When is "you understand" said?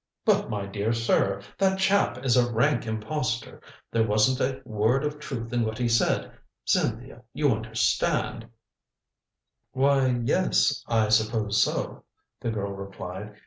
7.33-8.47